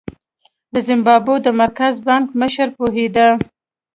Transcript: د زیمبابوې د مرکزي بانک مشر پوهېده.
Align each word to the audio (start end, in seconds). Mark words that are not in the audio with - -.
د 0.73 0.75
زیمبابوې 0.87 1.37
د 1.45 1.47
مرکزي 1.61 1.99
بانک 2.07 2.27
مشر 2.41 2.67
پوهېده. 2.77 3.27